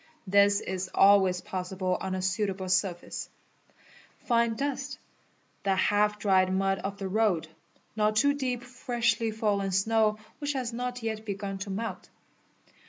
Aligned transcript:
This 0.25 0.61
is 0.61 0.89
always 0.95 1.41
possibl 1.41 1.95
on 2.01 2.15
a 2.15 2.23
suitable 2.23 2.69
surface; 2.69 3.29
fine 4.25 4.55
dust, 4.55 4.97
the 5.61 5.75
half 5.75 6.17
dried 6.17 6.51
mud 6.51 6.79
of 6.79 6.97
the 6.97 7.07
road, 7.07 7.47
not 7.95 8.15
too 8.15 8.33
dee} 8.33 8.57
freshly 8.57 9.29
fallen 9.29 9.71
snow 9.71 10.17
which 10.39 10.53
has 10.53 10.73
not 10.73 11.03
yet 11.03 11.23
begun 11.23 11.59
to 11.59 11.69
melt. 11.69 12.09